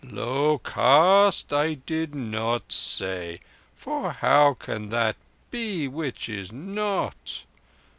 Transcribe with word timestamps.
"Low 0.03 0.57
caste 0.57 1.53
I 1.53 1.75
did 1.75 2.15
not 2.15 2.71
say, 2.71 3.39
for 3.75 4.11
how 4.13 4.55
can 4.55 4.89
that 4.89 5.15
be 5.51 5.87
which 5.87 6.27
is 6.27 6.51
not? 6.51 7.43